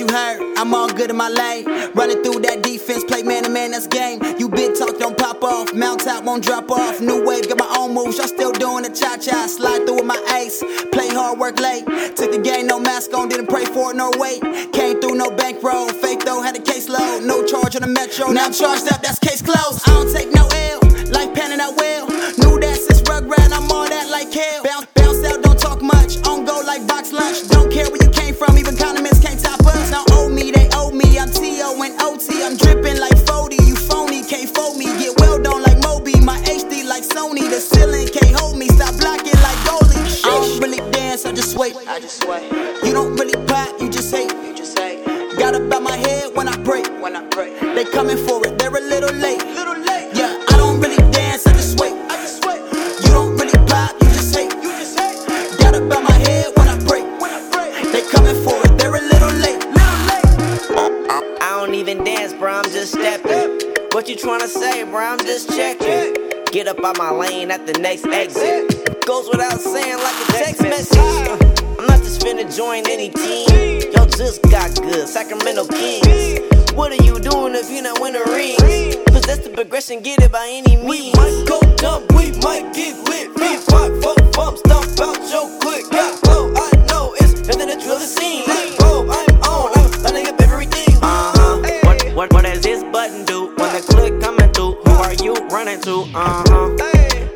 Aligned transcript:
you 0.00 0.08
heard. 0.08 0.40
I'm 0.56 0.74
all 0.74 0.88
good 0.88 1.10
in 1.10 1.16
my 1.16 1.28
lane. 1.28 1.64
Running 1.92 2.22
through 2.22 2.40
that 2.40 2.62
defense, 2.62 3.04
play 3.04 3.22
man 3.22 3.44
to 3.44 3.50
man, 3.50 3.72
that's 3.72 3.86
game. 3.86 4.20
You 4.38 4.48
big 4.48 4.74
talk, 4.74 4.98
don't 4.98 5.16
pop 5.16 5.44
off. 5.44 5.74
Mount 5.74 6.00
top 6.00 6.24
won't 6.24 6.42
drop 6.42 6.70
off. 6.70 7.00
New 7.00 7.24
wave, 7.24 7.48
got 7.48 7.58
my 7.58 7.70
own 7.78 7.94
moves. 7.94 8.16
Y'all 8.16 8.26
still 8.26 8.52
doing 8.52 8.82
the 8.82 8.90
cha 8.90 9.18
cha. 9.18 9.46
Slide 9.46 9.84
through 9.84 9.96
with 9.96 10.06
my 10.06 10.20
ace. 10.40 10.58
Play 10.90 11.08
hard, 11.08 11.38
work 11.38 11.60
late. 11.60 11.84
Took 12.16 12.32
the 12.32 12.40
game, 12.42 12.66
no 12.66 12.80
mask 12.80 13.12
on, 13.12 13.28
didn't 13.28 13.48
pray 13.48 13.66
for 13.66 13.92
it, 13.92 13.96
no 13.96 14.10
wait. 14.16 14.40
Came 14.72 15.00
through, 15.00 15.16
no 15.16 15.30
bankroll. 15.30 15.88
Fake 15.88 16.24
though, 16.24 16.40
had 16.42 16.56
a 16.56 16.60
case 16.60 16.88
caseload. 16.88 17.26
No 17.26 17.44
charge 17.44 17.76
on 17.76 17.82
the 17.82 17.88
metro. 17.88 18.28
Now 18.32 18.46
I'm 18.46 18.52
charged 18.52 18.90
up, 18.92 19.02
that's 19.02 19.18
case 19.18 19.42
closed. 19.42 19.82
I 19.86 19.92
don't 19.92 20.12
take 20.12 20.32
no 20.34 20.48
L. 20.48 20.80
Life 21.12 21.34
panning 21.34 21.60
out 21.60 21.76
well. 21.76 22.08
Knew 22.38 22.49
The 37.50 37.58
ceiling 37.60 38.06
can't 38.08 38.38
hold 38.38 38.56
me. 38.56 38.68
Stop 38.68 38.96
blocking 38.98 39.34
like 39.42 39.58
goalie. 39.66 40.24
I 40.24 40.30
don't 40.30 40.60
really 40.60 40.78
dance, 40.92 41.26
I 41.26 41.32
just 41.32 41.56
wait. 41.56 41.74
I 41.88 41.98
just 42.00 42.24
wait. 42.26 42.44
You 42.84 42.92
don't 42.92 43.14
really 43.16 43.34
pop, 43.46 43.80
you 43.80 43.88
just 43.90 44.14
hate. 44.14 44.32
You 44.46 44.54
just 44.56 44.76
say 44.76 45.02
Got 45.36 45.54
about 45.54 45.82
my 45.82 45.96
head 45.96 46.34
when 46.34 46.48
I 46.48 46.56
pray. 46.62 46.82
when 47.00 47.16
I 47.16 47.26
pray. 47.26 47.58
They 47.74 47.84
coming 47.84 48.16
for 48.16 48.46
it, 48.46 48.58
they're 48.58 48.74
a 48.74 48.80
little 48.80 49.12
late. 49.16 49.44
Little 49.46 49.76
late. 49.78 50.10
Yeah, 50.14 50.36
I 50.48 50.56
don't 50.56 50.80
really 50.80 50.96
dance, 51.12 51.46
I 51.46 51.52
just 51.52 51.78
wait. 51.80 51.92
I 52.10 52.16
just 52.16 52.44
wait. 52.46 52.60
You 53.04 53.10
don't 53.10 53.36
really 53.36 53.58
pop, 53.66 53.92
you 54.00 54.08
just 54.10 54.34
hate. 54.34 54.52
You 54.62 54.70
just 54.78 54.98
hate 54.98 55.58
Got 55.58 55.74
about 55.74 56.02
my 56.04 56.18
head 56.28 56.52
when 56.56 56.68
I 56.68 56.78
break. 56.84 57.04
when 57.20 57.30
I 57.32 57.40
pray. 57.50 57.70
They 57.92 58.02
coming 58.10 58.38
for 58.44 58.56
it, 58.64 58.78
they're 58.78 58.94
a 58.94 59.00
little 59.00 59.32
late. 59.44 59.58
Little 59.74 60.06
late. 60.12 61.40
I 61.42 61.50
don't 61.58 61.74
even 61.74 62.04
dance, 62.04 62.32
bro, 62.32 62.52
I'm 62.52 62.64
just 62.64 62.92
stepping. 62.92 63.58
What 63.92 64.08
you 64.08 64.14
trying 64.16 64.40
to 64.40 64.48
say, 64.48 64.84
bro? 64.84 65.00
I'm 65.04 65.18
just 65.18 65.48
checking. 65.50 66.29
Get 66.52 66.66
up 66.66 66.84
out 66.84 66.98
my 66.98 67.12
lane 67.12 67.52
at 67.52 67.64
the 67.64 67.74
next 67.74 68.04
exit. 68.06 69.06
Goes 69.06 69.28
without 69.30 69.60
saying, 69.60 69.96
like 69.98 70.28
a 70.28 70.32
text 70.32 70.62
message. 70.62 70.98
I'm 71.78 71.86
not 71.86 72.02
just 72.02 72.22
finna 72.22 72.44
join 72.54 72.82
any 72.90 73.08
team. 73.08 73.92
Yo, 73.92 74.04
just 74.06 74.42
got 74.50 74.74
good, 74.82 75.06
Sacramento 75.06 75.66
Kings. 75.68 76.40
What 76.74 76.90
are 76.90 77.04
you 77.04 77.20
doing 77.20 77.54
if 77.54 77.70
you 77.70 77.82
not 77.82 78.00
win 78.00 78.16
a 78.16 78.24
ring? 78.26 78.56
Possess 79.06 79.38
the 79.38 79.50
progression, 79.54 80.00
get 80.00 80.20
it 80.22 80.32
by 80.32 80.44
any 80.50 80.74
means. 80.74 80.90
We 80.90 81.12
might 81.12 81.44
go 81.46 81.60
dumb, 81.76 82.04
we 82.18 82.32
might 82.42 82.74
get 82.74 82.98
lit. 83.08 83.30
Me, 83.38 83.56
five, 83.70 84.02
four, 84.02 84.16
bump, 84.34 84.58
stomp 84.58 84.90
out 84.98 85.22
your 85.30 85.46
click. 85.60 85.88
Got 85.92 86.18
flow, 86.18 86.50
I 86.50 86.70
know 86.90 87.14
it's 87.20 87.46
nothing 87.46 87.68
to 87.68 87.78
drill 87.78 88.00
the 88.00 88.10
scene. 88.10 88.42
Like, 88.48 88.76
bro, 88.76 89.06
I'm 89.06 89.38
on, 89.46 89.70
I'm 89.78 90.02
lighting 90.02 90.26
up 90.26 90.40
everything. 90.40 90.98
Uh 90.98 91.30
huh. 91.30 91.62
What, 91.86 92.02
what, 92.16 92.32
what 92.32 92.42
does 92.42 92.60
this 92.60 92.82
button 92.90 93.24
do 93.24 93.54
when 93.54 93.70
the 93.72 93.82
click 93.86 94.20
coming 94.20 94.24
through? 94.24 94.26
Who 94.26 94.26
are 94.26 94.29
Uh 95.86 96.04
huh. 96.14 96.76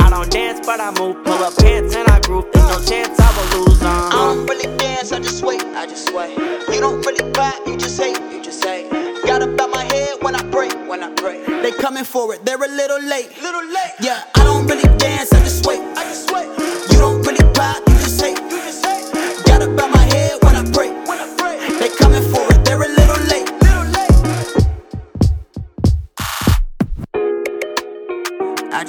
I 0.00 0.10
don't 0.10 0.30
dance, 0.30 0.64
but 0.64 0.80
I 0.80 0.90
move. 0.98 1.24
Pull 1.24 1.34
up 1.42 1.56
pants 1.56 1.94
and 1.96 2.08
I 2.08 2.20
groove. 2.20 2.46
There's 2.52 2.68
no 2.68 2.84
chance 2.84 3.18
I 3.18 3.52
will 3.52 3.64
lose. 3.66 3.82
Uh 3.82 3.86
I 3.88 4.10
don't 4.12 4.46
really 4.46 4.76
dance, 4.78 5.10
I 5.12 5.18
just 5.18 5.44
wait. 5.44 5.62
I 5.62 5.86
just 5.86 6.12
wait. 6.14 6.38
You 6.38 6.80
don't 6.80 7.04
really 7.04 7.30
pop, 7.32 7.66
you 7.66 7.76
just 7.76 8.00
hate. 8.00 8.18
You 8.32 8.42
just 8.42 8.62
say 8.62 8.88
Got 9.26 9.42
about 9.42 9.70
my 9.70 9.82
head 9.84 10.18
when 10.22 10.34
I 10.36 10.42
break. 10.50 10.72
when 10.88 11.02
I 11.02 11.12
pray. 11.14 11.44
They 11.62 11.72
coming 11.72 12.04
for 12.04 12.32
it, 12.34 12.44
they're 12.44 12.62
a 12.62 12.68
little 12.68 13.02
late. 13.02 13.30
Little 13.42 13.64
late. 13.66 13.94
Yeah, 14.00 14.22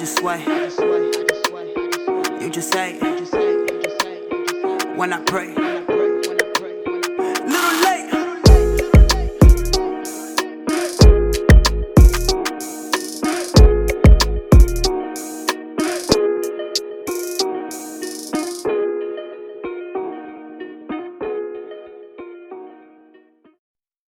just 0.00 0.16
sway. 0.16 0.42
You 2.40 2.48
just 2.50 2.72
say 2.72 2.98
when 4.96 5.12
I 5.12 5.22
pray. 5.26 5.69